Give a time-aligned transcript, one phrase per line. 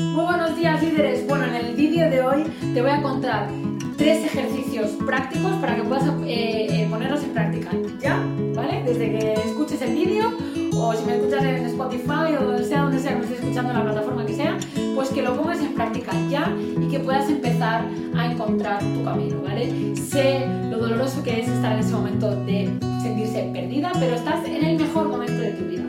[0.00, 1.26] Muy buenos días líderes.
[1.26, 3.48] Bueno, en el vídeo de hoy te voy a contar
[3.98, 8.18] tres ejercicios prácticos para que puedas eh, eh, ponerlos en práctica ya,
[8.54, 8.82] ¿vale?
[8.84, 10.32] Desde que escuches el vídeo
[10.74, 13.72] o si me escuchas en Spotify o donde sea, donde sea que me estés escuchando
[13.72, 14.56] en la plataforma que sea,
[14.94, 17.84] pues que lo pongas en práctica ya y que puedas empezar
[18.16, 19.94] a encontrar tu camino, ¿vale?
[19.96, 22.70] Sé lo doloroso que es estar en ese momento de
[23.02, 25.84] sentirse perdida, pero estás en el mejor momento de tu vida.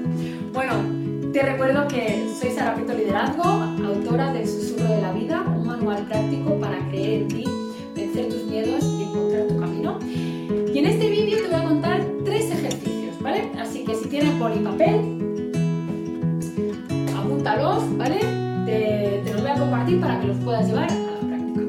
[0.52, 1.01] Bueno,
[1.32, 6.06] te recuerdo que soy Sara Pito Liderazgo, autora del Susurro de la Vida, un manual
[6.06, 7.46] práctico para creer en ti,
[7.96, 10.00] vencer tus miedos y encontrar tu camino.
[10.74, 13.50] Y en este vídeo te voy a contar tres ejercicios, ¿vale?
[13.60, 15.00] Así que si tienes boli y papel,
[17.18, 18.20] apúntalos, ¿vale?
[18.66, 21.62] Te, los voy a compartir para que los puedas llevar a la práctica.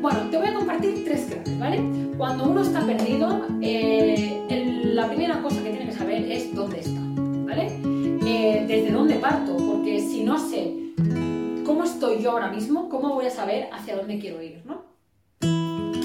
[0.00, 1.82] Bueno, te voy a compartir tres claves, ¿vale?
[2.16, 4.46] Cuando uno está perdido, eh,
[4.94, 6.99] la primera cosa que tiene que saber es dónde está,
[9.20, 10.74] desde dónde parto, porque si no sé
[11.64, 14.82] cómo estoy yo ahora mismo, ¿cómo voy a saber hacia dónde quiero ir, ¿no?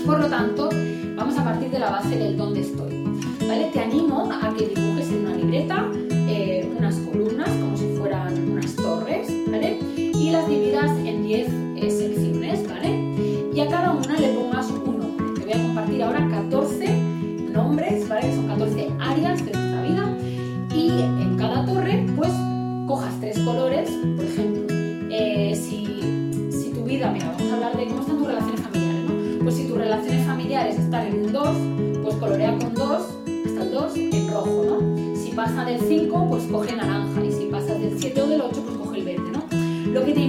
[0.06, 0.70] Por lo tanto,
[1.16, 3.04] vamos a partir de la base del dónde estoy,
[3.48, 3.70] ¿vale?
[3.74, 4.45] Te animo a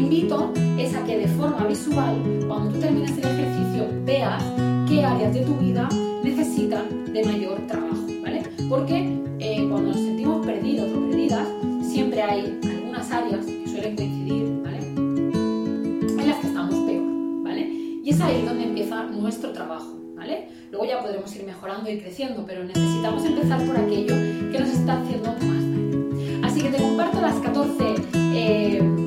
[0.06, 2.14] invito es a que de forma visual,
[2.46, 4.42] cuando tú termines el ejercicio, veas
[4.88, 5.88] qué áreas de tu vida
[6.22, 8.42] necesitan de mayor trabajo, ¿vale?
[8.68, 8.98] Porque
[9.40, 11.48] eh, cuando nos sentimos perdidos o perdidas,
[11.82, 14.78] siempre hay algunas áreas que suelen coincidir, ¿vale?
[14.78, 17.62] En las que estamos peor, ¿vale?
[18.04, 20.46] Y es ahí donde empieza nuestro trabajo, ¿vale?
[20.70, 24.14] Luego ya podremos ir mejorando y creciendo, pero necesitamos empezar por aquello
[24.52, 26.46] que nos está haciendo más daño.
[26.46, 29.05] Así que te comparto las 14 eh, eh, áreas,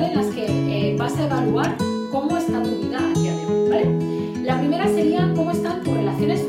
[0.00, 1.76] En las que eh, vas a evaluar
[2.10, 4.42] cómo está tu vida a día de hoy, ¿vale?
[4.42, 6.40] La primera sería cómo están tus relaciones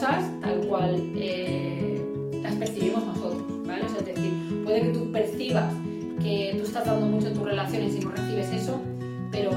[0.00, 2.00] tal cual eh,
[2.42, 3.82] las percibimos nosotros, ¿vale?
[3.86, 4.32] Es decir,
[4.64, 5.72] puede que tú percibas
[6.22, 8.80] que tú estás dando mucho en tus relaciones y no recibes eso,
[9.30, 9.50] pero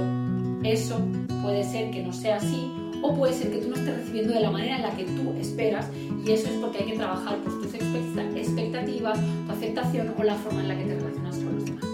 [0.63, 0.99] eso
[1.41, 2.71] puede ser que no sea así
[3.01, 5.33] o puede ser que tú no estés recibiendo de la manera en la que tú
[5.39, 5.89] esperas
[6.23, 10.35] y eso es porque hay que trabajar pues, tus expecta- expectativas, tu aceptación o la
[10.35, 11.85] forma en la que te relacionas con los demás.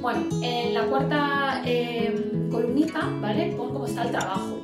[0.00, 2.14] Bueno, en la cuarta eh,
[2.50, 3.54] columnita, ¿vale?
[3.56, 4.58] Pon cómo está el trabajo,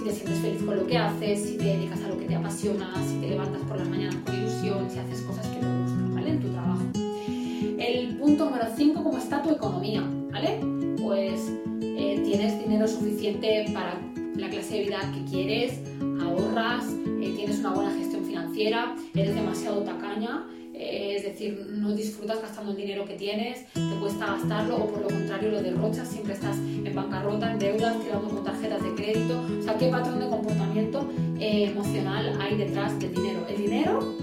[0.00, 2.34] si te sientes feliz con lo que haces, si te dedicas a lo que te
[2.34, 6.14] apasiona, si te levantas por las mañanas con ilusión, si haces cosas que te gustan,
[6.14, 6.30] ¿vale?
[6.30, 6.80] En tu trabajo.
[7.78, 10.02] El punto número 5, cómo está tu economía,
[10.32, 10.58] ¿vale?
[11.02, 11.52] Pues
[11.82, 14.00] eh, tienes dinero suficiente para
[14.36, 15.80] la clase de vida que quieres,
[16.22, 16.86] ahorras,
[17.20, 20.46] eh, tienes una buena gestión financiera, eres demasiado tacaña,
[20.80, 25.02] eh, es decir, no disfrutas gastando el dinero que tienes, te cuesta gastarlo o por
[25.02, 29.42] lo contrario lo derrochas, siempre estás en bancarrota, en deudas, tirando con tarjetas de crédito.
[29.60, 31.06] O sea, ¿qué patrón de comportamiento
[31.38, 33.46] eh, emocional hay detrás del dinero?
[33.46, 34.14] El dinero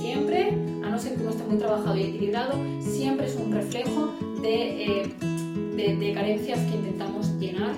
[0.00, 0.48] siempre,
[0.84, 4.12] a no ser que uno esté muy trabajado y equilibrado, siempre es un reflejo
[4.42, 5.14] de, eh,
[5.76, 7.76] de, de carencias que intentamos llenar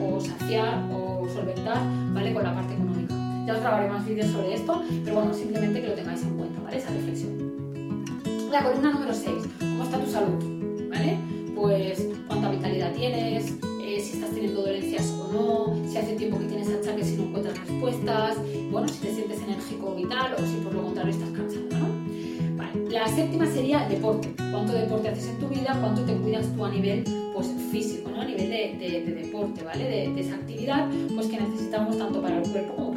[0.00, 1.78] o saciar o solventar,
[2.12, 2.32] ¿vale?
[2.32, 3.17] Con la parte económica.
[3.48, 6.60] Ya os grabaré más vídeos sobre esto, pero bueno, simplemente que lo tengáis en cuenta,
[6.60, 6.76] ¿vale?
[6.76, 8.04] Esa reflexión.
[8.52, 10.90] La columna número 6, ¿cómo está tu salud?
[10.90, 11.16] ¿Vale?
[11.56, 16.44] Pues cuánta vitalidad tienes, eh, si estás teniendo dolencias o no, si hace tiempo que
[16.44, 18.36] tienes achaques y no encuentras respuestas,
[18.70, 22.58] bueno, si te sientes enérgico o vital o si por lo contrario estás cansado, ¿no?
[22.58, 22.90] Vale.
[22.90, 24.28] La séptima sería deporte.
[24.36, 27.02] cuánto deporte haces en tu vida, cuánto te cuidas tú a nivel
[27.32, 28.20] pues, físico, ¿no?
[28.20, 29.84] a nivel de, deporte, ¿vale?
[29.84, 32.87] De, de, esa actividad pues, que necesitamos tanto para el cuerpo como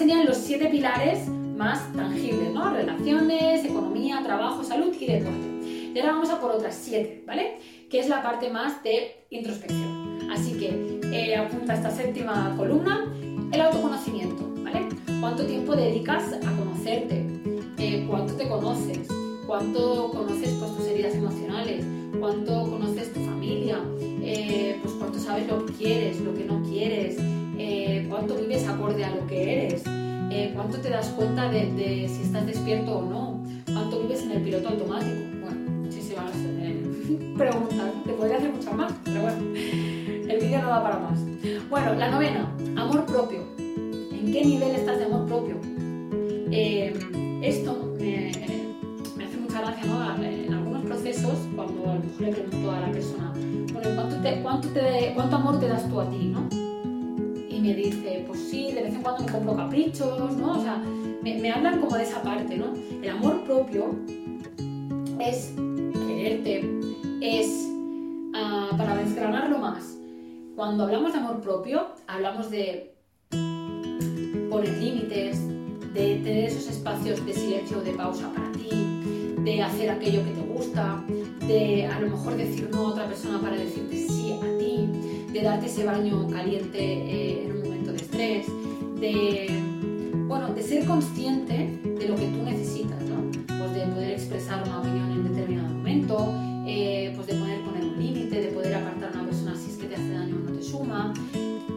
[0.00, 2.72] serían los siete pilares más tangibles, ¿no?
[2.72, 5.46] Relaciones, economía, trabajo, salud y deporte.
[5.94, 7.58] Y ahora vamos a por otras siete, ¿vale?
[7.90, 10.30] Que es la parte más de introspección.
[10.32, 13.12] Así que eh, apunta esta séptima columna,
[13.52, 14.88] el autoconocimiento, ¿vale?
[15.20, 17.26] ¿Cuánto tiempo dedicas a conocerte?
[17.76, 19.06] Eh, ¿Cuánto te conoces?
[19.46, 21.84] ¿Cuánto conoces pues, tus heridas emocionales?
[22.18, 23.78] ¿Cuánto conoces tu familia?
[24.00, 27.18] Eh, pues cuánto sabes lo que quieres, lo que no quieres,
[28.08, 29.82] cuánto vives acorde a lo que eres,
[30.54, 34.68] cuánto te das cuenta de, si estás despierto o no, cuánto vives en el piloto
[34.68, 35.16] automático.
[35.42, 36.32] Bueno, muchísimas
[37.36, 41.18] preguntas, te podría hacer muchas más, pero bueno el vídeo no da para más.
[41.68, 43.40] Bueno, la novena, amor propio.
[43.58, 45.56] ¿En qué nivel estás de amor propio?
[46.52, 46.94] Eh,
[47.42, 50.24] esto me, hace mucha gracia, ¿no?
[50.24, 53.32] En algunos procesos, cuando a lo mejor le pregunto a la persona,
[53.72, 54.16] bueno, ¿cuánto,
[55.14, 56.69] ¿cuánto, amor te das tú a ti, no?
[57.74, 60.58] Dice, pues sí, de vez en cuando me compro caprichos, ¿no?
[60.58, 60.82] O sea,
[61.22, 62.74] me, hablan como de esa parte, ¿no?
[63.02, 63.96] El amor propio
[65.18, 65.54] es
[66.06, 66.68] quererte,
[67.20, 67.68] es,
[68.30, 69.96] uh, para desgranarlo más,
[70.56, 72.94] cuando hablamos de amor propio, hablamos de
[74.50, 75.48] poner límites,
[75.94, 80.40] de tener esos espacios de silencio de pausa para ti, de hacer aquello que te
[80.42, 81.02] gusta,
[81.46, 84.88] de a lo mejor decir no a otra persona para decirte sí a ti,
[85.32, 87.59] de darte ese baño caliente eh, en un
[88.20, 89.48] de,
[90.28, 93.30] bueno, de ser consciente de lo que tú necesitas, ¿no?
[93.46, 96.34] Pues de poder expresar una opinión en determinado momento,
[96.66, 99.76] eh, pues de poder poner un límite, de poder apartar a una persona si es
[99.78, 101.14] que te hace daño o no te suma.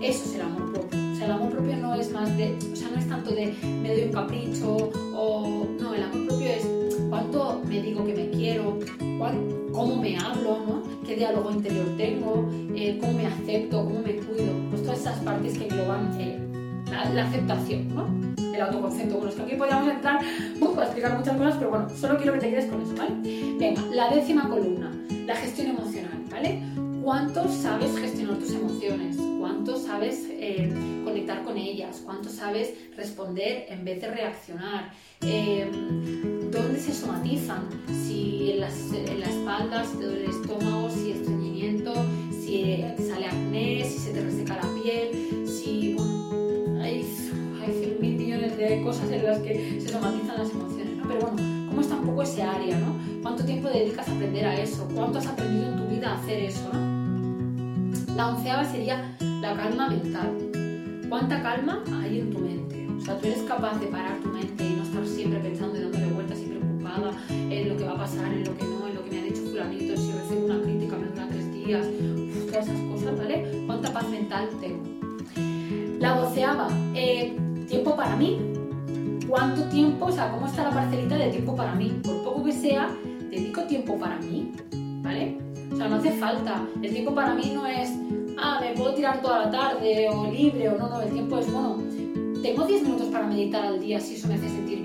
[0.01, 0.99] Eso es el amor propio.
[0.99, 3.55] O sea, el amor propio no es más de, o sea, no es tanto de
[3.63, 6.67] me doy un capricho o no, el amor propio es
[7.09, 8.79] cuánto me digo que me quiero,
[9.73, 10.83] cómo me hablo, ¿no?
[11.05, 14.53] qué diálogo interior tengo, eh, cómo me acepto, cómo me cuido.
[14.69, 16.39] Pues todas esas partes que engloban eh,
[17.13, 18.07] la, aceptación, ¿no?
[18.37, 19.15] el autoconcepto.
[19.15, 20.21] Bueno, es que aquí podríamos entrar
[20.61, 23.15] uf, a explicar muchas cosas, pero bueno, solo quiero que te quedes con eso, ¿vale?
[23.57, 24.91] Venga, la décima columna,
[25.25, 26.61] la gestión emocional, ¿vale?
[27.03, 29.17] ¿Cuánto sabes gestionar tus emociones?
[29.39, 30.71] ¿Cuánto sabes eh,
[31.03, 32.01] conectar con ellas?
[32.05, 34.91] ¿Cuánto sabes responder en vez de reaccionar?
[37.03, 37.63] Eh, ¿Dónde se somatizan?
[38.05, 41.93] Si en, las, en la espalda, si te duele el estómago, si estreñimiento,
[42.31, 45.95] si sale acné, si se te reseca la piel, si
[48.69, 51.03] de cosas en las que se somatizan las emociones, ¿no?
[51.07, 52.95] Pero bueno, ¿cómo está un poco ese área, ¿no?
[53.21, 54.87] ¿Cuánto tiempo dedicas a aprender a eso?
[54.93, 58.15] ¿Cuánto has aprendido en tu vida a hacer eso, ¿no?
[58.15, 60.37] La onceava sería la calma mental.
[61.09, 62.87] ¿Cuánta calma hay en tu mente?
[62.95, 65.72] O sea, tú eres capaz de parar tu mente y no estar siempre pensando
[67.49, 69.23] en lo que va a pasar, en lo que no, en lo que me ha
[69.23, 71.85] dicho fulanito, si recibo una crítica me dura tres días,
[72.51, 73.63] todas esas cosas, ¿vale?
[73.65, 74.83] ¿Cuánta paz mental tengo?
[75.99, 77.35] La doceava, eh,
[77.67, 78.39] tiempo para mí.
[79.27, 81.99] ¿Cuánto tiempo, o sea, cómo está la parcelita de tiempo para mí?
[82.03, 82.89] Por poco que sea,
[83.31, 84.51] dedico tiempo para mí,
[85.01, 85.39] ¿vale?
[85.71, 86.61] O sea, no hace falta.
[86.81, 87.89] El tiempo para mí no es,
[88.37, 91.51] ah, me puedo tirar toda la tarde o libre o no, no, el tiempo es,
[91.51, 91.77] bueno,
[92.43, 94.82] tengo 10 minutos para meditar al día si eso me hace sentir.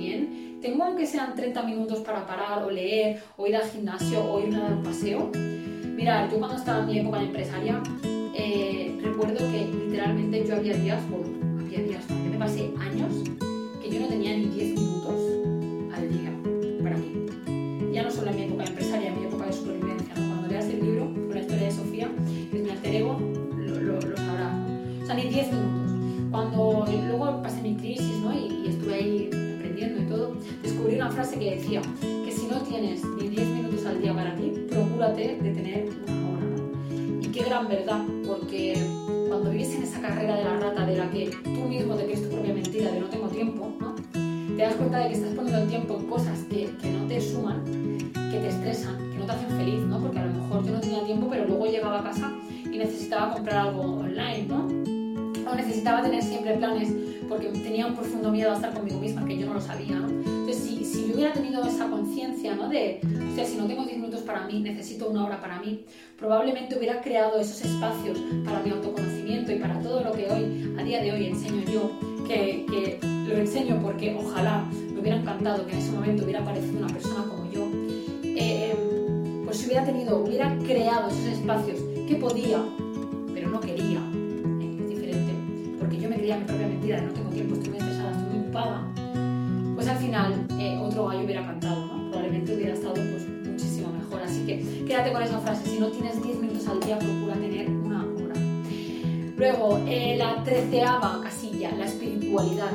[0.60, 4.54] Tengo aunque sean 30 minutos para parar o leer o ir al gimnasio o ir
[4.56, 5.30] a dar un paseo.
[5.32, 7.80] Mira, yo cuando estaba en mi época de empresaria,
[8.34, 11.26] eh, recuerdo que literalmente yo había días, bueno,
[11.60, 13.22] había días, yo me pasé años
[13.80, 15.20] que yo no tenía ni 10 minutos
[15.94, 16.32] al día
[16.82, 17.92] para mí.
[17.92, 20.14] Ya no solo en mi época de empresaria, en mi época de supervivencia.
[20.14, 22.10] Cuando leas el libro, con la historia de Sofía,
[22.50, 23.16] que es mi alter ego,
[23.56, 24.14] lo, lo, lo.
[24.16, 26.30] O sea, ni 10 minutos.
[26.32, 28.32] Cuando luego pasé mi crisis ¿no?
[28.34, 29.30] y, y estuve ahí
[31.10, 31.80] frase que decía
[32.24, 36.30] que si no tienes ni 10 minutos al día para ti, procúrate de tener una
[36.30, 36.46] hora.
[37.20, 38.74] Y qué gran verdad, porque
[39.28, 42.22] cuando vives en esa carrera de la rata de la que tú mismo te crees
[42.22, 43.94] tu propia mentira de no tengo tiempo, ¿no?
[44.56, 47.20] te das cuenta de que estás poniendo el tiempo en cosas que, que, no te
[47.20, 47.62] suman,
[48.12, 50.00] que te estresan, que no te hacen feliz, ¿no?
[50.00, 52.32] porque a lo mejor yo no tenía tiempo, pero luego llegaba a casa
[52.64, 54.66] y necesitaba comprar algo online, ¿no?
[55.48, 56.92] o necesitaba tener siempre planes
[57.28, 59.96] porque tenía un profundo miedo a estar conmigo misma, que yo no lo sabía.
[60.00, 60.37] ¿no?
[61.18, 62.68] Hubiera tenido esa conciencia ¿no?
[62.68, 63.00] de,
[63.32, 65.84] o sea, si no tengo 10 minutos para mí, necesito una hora para mí,
[66.16, 70.84] probablemente hubiera creado esos espacios para mi autoconocimiento y para todo lo que hoy, a
[70.84, 71.90] día de hoy, enseño yo,
[72.28, 76.78] que, que lo enseño porque ojalá me hubiera encantado que en ese momento hubiera aparecido
[76.78, 77.66] una persona como yo,
[78.22, 78.76] eh,
[79.44, 82.62] pues si hubiera tenido, hubiera creado esos espacios que podía,
[83.34, 84.00] pero no quería,
[86.36, 88.86] mi propia mentira no tengo tiempo, estoy muy estresada, estoy muy ocupada,
[89.74, 92.10] pues al final eh, otro gallo hubiera cantado, ¿no?
[92.10, 94.22] Probablemente hubiera estado pues, muchísimo mejor.
[94.22, 97.68] Así que quédate con esa frase, si no tienes 10 minutos al día, procura tener
[97.70, 98.34] una hora.
[99.36, 102.72] Luego, eh, la treceava casilla, la espiritualidad.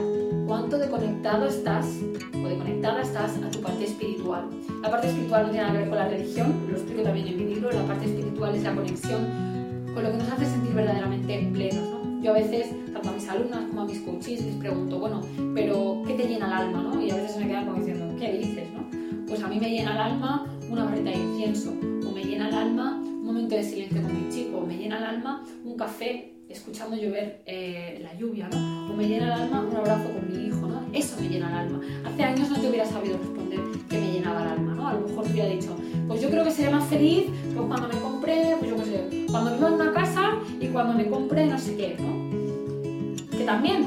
[0.48, 1.86] ¿Cuánto de conectado estás
[2.34, 4.50] o de conectada estás a tu parte espiritual?
[4.82, 7.38] La parte espiritual no tiene nada que ver con la religión, lo explico también en
[7.38, 9.54] mi libro, la parte espiritual es la conexión
[9.94, 11.90] con lo que nos hace sentir verdaderamente plenos.
[11.90, 12.03] ¿no?
[12.24, 15.20] Yo a veces, tanto a mis alumnas como a mis coaches, les pregunto, bueno,
[15.54, 16.82] pero ¿qué te llena el alma?
[16.82, 17.02] ¿no?
[17.02, 18.70] Y a veces me quedan como diciendo, ¿qué dices?
[18.72, 19.26] ¿no?
[19.28, 22.56] Pues a mí me llena el alma una barrita de incienso, o me llena el
[22.56, 26.34] alma un momento de silencio con mi chico, o me llena el alma un café
[26.48, 28.94] escuchando llover eh, la lluvia, ¿no?
[28.94, 30.82] O me llena el alma un abrazo con mi hijo, ¿no?
[30.94, 31.82] Eso me llena el alma.
[32.06, 34.88] Hace años no te hubiera sabido responder que me llenaba el alma, ¿no?
[34.88, 35.76] A lo mejor te hubiera dicho,
[36.08, 39.26] pues yo creo que sería más feliz pues cuando me compré, pues yo qué sé,
[39.30, 40.23] cuando vivo en una casa
[40.64, 43.38] y cuando me compré no sé qué, ¿no?
[43.38, 43.86] Que también,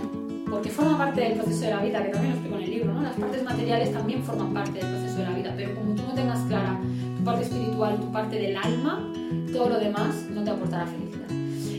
[0.50, 2.92] porque forma parte del proceso de la vida, que también lo explico en el libro,
[2.92, 3.02] ¿no?
[3.02, 6.14] Las partes materiales también forman parte del proceso de la vida, pero como tú no
[6.14, 6.78] tengas clara
[7.16, 9.10] tu parte espiritual, tu parte del alma,
[9.52, 11.30] todo lo demás no te aportará felicidad.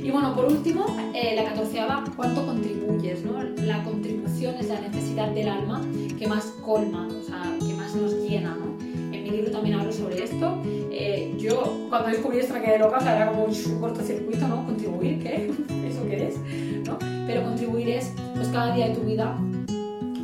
[0.04, 3.24] Y bueno, por último, eh, la catorceava, ¿cuánto contribuyes?
[3.24, 3.44] ¿no?
[3.66, 5.82] La contribución es la necesidad del alma
[6.18, 8.56] que más colma, o sea, que más nos llena.
[8.56, 8.78] ¿no?
[9.14, 10.58] En mi libro también hablo sobre esto.
[11.48, 14.66] Yo cuando descubrí esto me quedé loca, era como un cortocircuito, ¿no?
[14.66, 15.50] ¿Contribuir qué?
[15.88, 16.36] ¿Eso qué es?
[16.86, 17.00] ¿no?
[17.26, 19.38] Pero contribuir es, pues cada día de tu vida,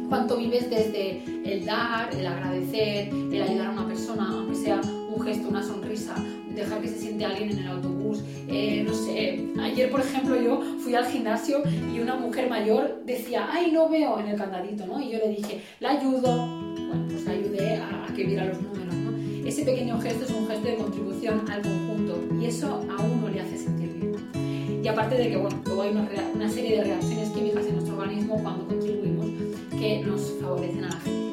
[0.10, 5.22] cuánto vives desde el dar, el agradecer, el ayudar a una persona, aunque sea un
[5.22, 6.14] gesto, una sonrisa,
[6.54, 8.22] dejar que se siente alguien en el autobús.
[8.50, 11.64] Eh, no sé, ayer por ejemplo yo fui al gimnasio
[11.94, 15.02] y una mujer mayor decía, ay, no veo en el candadito, ¿no?
[15.02, 18.83] Y yo le dije, la ayudo, bueno, pues la ayudé a, que viera los números.
[19.46, 23.42] Ese pequeño gesto es un gesto de contribución al conjunto y eso a uno le
[23.42, 24.82] hace sentir bien.
[24.84, 27.98] Y aparte de que, bueno, luego hay una, una serie de reacciones químicas en nuestro
[27.98, 29.28] organismo cuando contribuimos
[29.72, 31.24] que nos favorecen a la felicidad.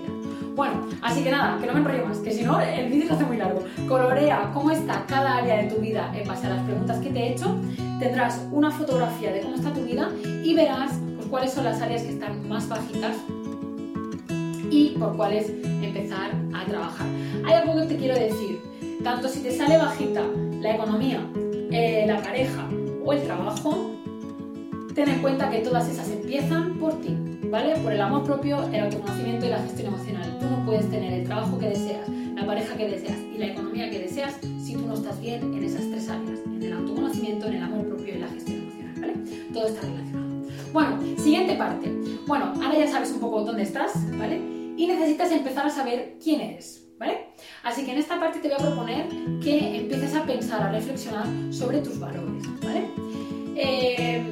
[0.56, 3.14] Bueno, así que nada, que no me enrollo más, que si no el vídeo se
[3.14, 3.62] hace muy largo.
[3.88, 7.18] Colorea cómo está cada área de tu vida en base a las preguntas que te
[7.20, 7.56] he hecho.
[8.00, 10.10] Tendrás una fotografía de cómo está tu vida
[10.44, 13.16] y verás pues, cuáles son las áreas que están más bajitas
[14.70, 15.50] y por cuáles
[15.82, 16.30] empezar
[16.70, 17.06] trabajar.
[17.44, 18.60] Hay algo que te quiero decir.
[19.04, 20.22] Tanto si te sale bajita
[20.60, 21.26] la economía,
[21.70, 22.68] eh, la pareja
[23.04, 23.92] o el trabajo,
[24.94, 27.16] ten en cuenta que todas esas empiezan por ti.
[27.50, 27.76] ¿vale?
[27.76, 30.38] Por el amor propio, el autoconocimiento y la gestión emocional.
[30.38, 33.90] Tú no puedes tener el trabajo que deseas, la pareja que deseas y la economía
[33.90, 37.54] que deseas si tú no estás bien en esas tres áreas, en el autoconocimiento, en
[37.54, 39.14] el amor propio y la gestión emocional, ¿vale?
[39.52, 40.30] Todo está relacionado.
[40.72, 41.92] Bueno, siguiente parte.
[42.26, 44.59] Bueno, ahora ya sabes un poco dónde estás, ¿vale?
[44.80, 47.26] Y necesitas empezar a saber quién eres, ¿vale?
[47.62, 49.08] Así que en esta parte te voy a proponer
[49.42, 52.86] que empieces a pensar, a reflexionar sobre tus valores, ¿vale?
[53.56, 54.24] Eh,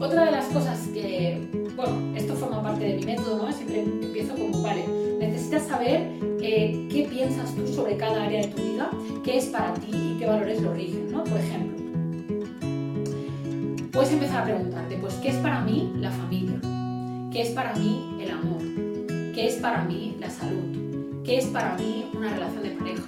[0.00, 3.50] otra de las cosas que, bueno, esto forma parte de mi método, ¿no?
[3.50, 4.86] Siempre empiezo como, vale,
[5.18, 6.12] necesitas saber
[6.42, 8.88] eh, qué piensas tú sobre cada área de tu vida,
[9.24, 11.24] qué es para ti y qué valores lo rigen, ¿no?
[11.24, 11.76] Por ejemplo,
[13.90, 16.60] puedes empezar a preguntarte, pues, ¿qué es para mí la familia?
[17.32, 18.77] ¿Qué es para mí el amor?
[19.38, 21.22] ¿Qué es para mí la salud?
[21.24, 23.04] ¿Qué es para mí una relación de pareja?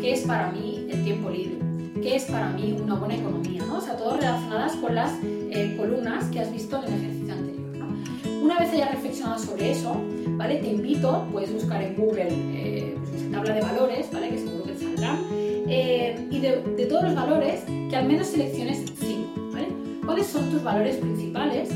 [0.00, 1.58] ¿Qué es para mí el tiempo libre?
[2.00, 3.64] ¿Qué es para mí una buena economía?
[3.66, 3.78] ¿no?
[3.78, 7.76] O sea, todo relacionadas con las eh, columnas que has visto en el ejercicio anterior.
[7.78, 8.44] ¿no?
[8.44, 10.00] Una vez hayas reflexionado sobre eso,
[10.36, 10.58] ¿vale?
[10.58, 14.28] Te invito, puedes buscar en Google eh, pues, tabla de valores, ¿vale?
[14.28, 15.18] Que seguro que te saldrán.
[15.32, 19.66] Eh, y de, de, todos los valores, que al menos selecciones cinco, ¿vale?
[20.06, 21.70] ¿Cuáles son tus valores principales?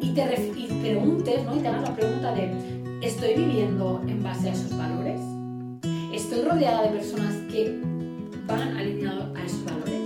[0.00, 1.56] Y te, y preguntes, ¿no?
[1.56, 2.75] Y te hagas la pregunta de,
[3.06, 5.20] ¿estoy viviendo en base a esos valores?
[6.12, 7.80] ¿Estoy rodeada de personas que
[8.48, 10.00] van alineados a esos valores?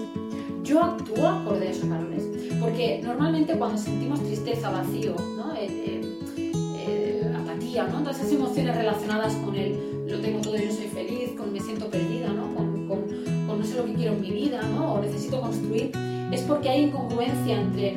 [0.63, 2.29] ¿Yo actúo acorde a esos valores?
[2.61, 5.55] Porque normalmente cuando sentimos tristeza, vacío, ¿no?
[5.55, 8.01] Eh, eh, eh, apatía, ¿no?
[8.01, 11.61] todas esas emociones relacionadas con el lo tengo todo y no soy feliz, con me
[11.61, 12.55] siento perdida, ¿no?
[12.55, 14.95] Con, no sé lo que quiero en mi vida, ¿no?
[14.95, 15.93] o necesito construir,
[16.33, 17.95] es porque hay incongruencia entre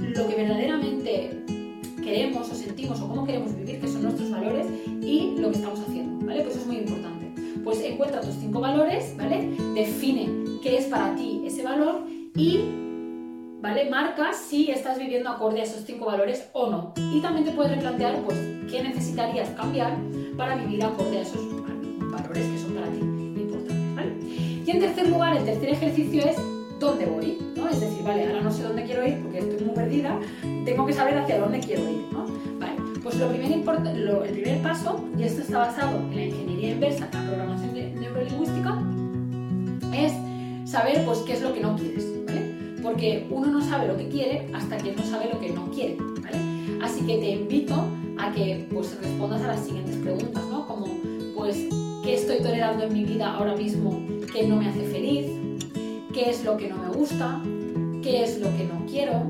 [0.00, 1.43] lo que verdaderamente
[2.04, 5.80] queremos o sentimos o cómo queremos vivir, que son nuestros valores, y lo que estamos
[5.80, 6.42] haciendo, ¿vale?
[6.42, 7.32] Pues eso es muy importante.
[7.64, 9.48] Pues encuentra tus cinco valores, ¿vale?
[9.74, 10.28] Define
[10.62, 12.02] qué es para ti ese valor
[12.36, 12.60] y
[13.64, 13.88] ¿vale?
[13.88, 16.92] Marca si estás viviendo acorde a esos cinco valores o no.
[16.98, 18.38] Y también te puedes replantear, pues,
[18.70, 19.96] qué necesitarías cambiar
[20.36, 21.40] para vivir acorde a esos
[21.98, 24.12] valores que son para ti importantes, ¿vale?
[24.66, 26.36] Y en tercer lugar, el tercer ejercicio es
[26.78, 27.68] dónde voy, ¿no?
[27.68, 30.18] Es decir, vale, ahora no sé dónde quiero ir porque estoy muy perdida,
[30.64, 32.26] tengo que saber hacia dónde quiero ir, ¿no?
[32.58, 37.08] Vale, pues lo primer el primer paso, y esto está basado en la ingeniería inversa,
[37.12, 38.82] en la programación neurolingüística,
[39.94, 40.12] es
[40.70, 42.54] saber, pues, qué es lo que no quieres, ¿vale?
[42.82, 45.96] Porque uno no sabe lo que quiere hasta que no sabe lo que no quiere,
[46.22, 46.38] ¿vale?
[46.82, 47.74] Así que te invito
[48.18, 50.66] a que, pues, respondas a las siguientes preguntas, ¿no?
[50.66, 50.86] Como,
[51.36, 51.56] pues,
[52.02, 53.98] ¿qué estoy tolerando en mi vida ahora mismo
[54.32, 55.26] que no me hace feliz,
[56.14, 57.40] qué es lo que no me gusta,
[58.00, 59.26] qué es lo que no quiero,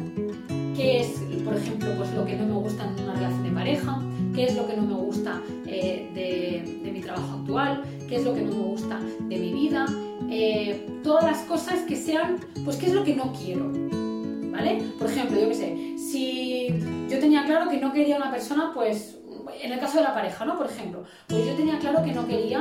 [0.77, 4.03] qué es, por ejemplo, pues lo que no me gusta en una relación de pareja,
[4.35, 8.35] qué es lo que no me gusta eh, de, mi trabajo actual, qué es lo
[8.35, 9.87] que no me gusta de mi vida,
[10.31, 13.73] eh, todas las cosas que sean, pues qué es lo que no quiero,
[14.53, 14.83] ¿vale?
[14.99, 16.69] Por ejemplo, yo qué sé, si
[17.09, 19.17] yo tenía claro que no quería una persona, pues
[19.63, 20.59] en el caso de la pareja, ¿no?
[20.59, 22.61] Por ejemplo, pues yo tenía claro que no quería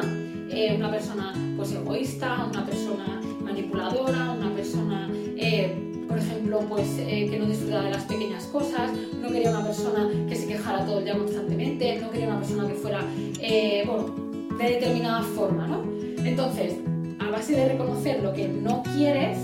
[0.56, 5.10] eh, una persona pues egoísta, una persona manipuladora, una persona
[6.14, 10.08] por ejemplo, pues eh, que no disfrutara de las pequeñas cosas, no quería una persona
[10.30, 13.00] que se quejara todo el día constantemente, no quería una persona que fuera,
[13.42, 14.14] eh, bueno,
[14.60, 15.84] de determinada forma, ¿no?
[16.24, 16.76] Entonces,
[17.18, 19.40] a base de reconocer lo que no quieres,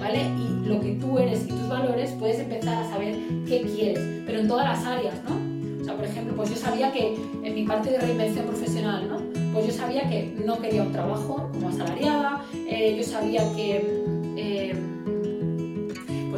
[0.00, 0.20] ¿vale?
[0.22, 3.14] Y lo que tú eres y tus valores, puedes empezar a saber
[3.46, 5.82] qué quieres, pero en todas las áreas, ¿no?
[5.82, 9.27] O sea, por ejemplo, pues yo sabía que en mi parte de reinvención profesional, ¿no?
[9.52, 14.08] Pues yo sabía que no quería un trabajo como asalariada, eh, yo sabía que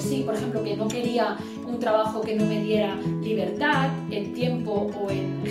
[0.00, 1.36] pues sí, por ejemplo, que no quería
[1.66, 5.44] un trabajo que no me diera libertad en tiempo o en,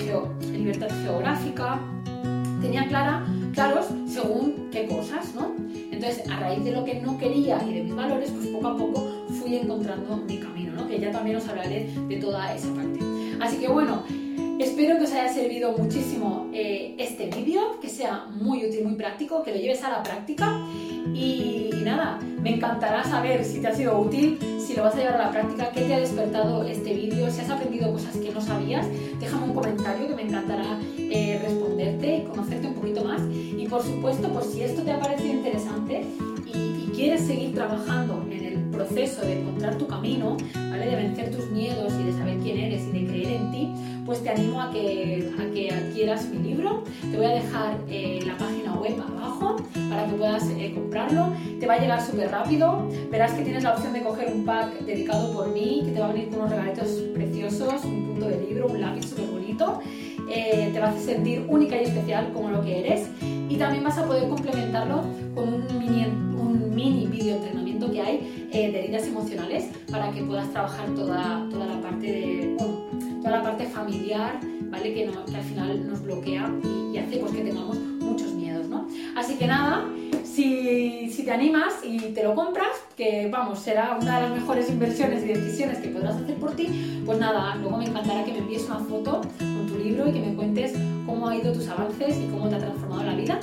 [0.51, 1.80] libertad geográfica.
[2.60, 5.54] Tenía clara, claros según qué cosas, ¿no?
[5.92, 8.75] Entonces, a raíz de lo que no quería y de mis valores, pues poco a
[8.75, 9.08] poco
[9.39, 10.88] fui encontrando mi camino, ¿no?
[10.88, 13.00] Que ya también os hablaré de toda esa parte.
[13.39, 14.04] Así que bueno,
[14.60, 19.42] Espero que os haya servido muchísimo eh, este vídeo, que sea muy útil, muy práctico,
[19.42, 20.60] que lo lleves a la práctica.
[21.16, 24.38] Y, nada, me encantará saber si te ha sido útil,
[24.69, 27.41] si lo vas a llevar a la práctica, qué te ha despertado este vídeo, si
[27.41, 28.85] has aprendido cosas que no sabías,
[29.19, 33.19] déjame un comentario que me encantará eh, responderte conocerte un poquito más.
[33.33, 36.03] Y por supuesto, pues si esto te ha parecido interesante
[36.45, 40.85] y, y quieres seguir trabajando en el proceso de encontrar tu camino, ¿vale?
[40.85, 43.69] de vencer tus miedos y de saber quién eres y de creer en ti,
[44.05, 46.83] pues te animo a que, a que adquieras mi libro.
[47.09, 49.55] Te voy a dejar eh, la página web abajo
[49.89, 51.33] para que puedas eh, comprarlo.
[51.59, 52.88] Te va a llegar súper rápido.
[53.11, 56.10] Verás que tienes la opción de coger un pack dedicado por mí, que te va
[56.10, 59.79] a venir con unos regalitos preciosos, un punto de libro, un lápiz súper bonito.
[60.29, 63.10] Eh, te va a sentir única y especial como lo que eres.
[63.49, 65.03] Y también vas a poder complementarlo
[65.34, 70.49] con un mini, un mini video entrenamiento que hay de heridas emocionales para que puedas
[70.51, 72.58] trabajar toda, toda la parte de,
[73.21, 74.93] toda la parte familiar, ¿vale?
[74.93, 76.51] Que, al final nos bloquea
[76.93, 77.98] y, hace pues, que tengamos ¿no?
[79.19, 79.86] Así que nada,
[80.23, 84.69] si, si, te animas y te lo compras, que vamos, será una de las mejores
[84.69, 88.38] inversiones y decisiones que podrás hacer por ti, pues nada, luego me encantará que me
[88.38, 90.73] envíes una foto con tu libro y que me cuentes
[91.05, 93.38] cómo ha ido tus avances y cómo te ha transformado la vida.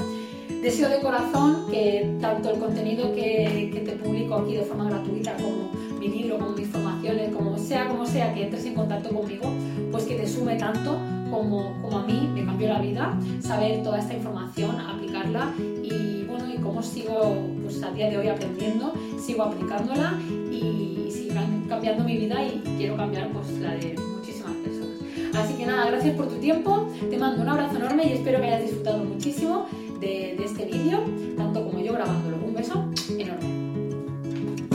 [0.62, 5.36] Deseo de corazón que tanto el contenido que, que te publico aquí de forma gratuita
[5.36, 9.52] como mi libro, como mis formaciones, como sea como sea que entres en contacto conmigo,
[9.92, 10.98] pues que te sume tanto
[11.30, 16.52] como, como a mí me cambió la vida saber toda esta información, aplicarla y bueno,
[16.52, 20.14] y cómo sigo pues a día de hoy aprendiendo, sigo aplicándola
[20.50, 21.34] y sigo
[21.68, 24.96] cambiando mi vida y quiero cambiar pues la de muchísimas personas.
[25.34, 28.46] Así que nada, gracias por tu tiempo, te mando un abrazo enorme y espero que
[28.46, 29.66] hayas disfrutado muchísimo
[30.00, 31.00] de, de este vídeo,
[31.36, 32.36] tanto como yo grabándolo.
[32.44, 32.84] Un beso
[33.18, 33.55] enorme.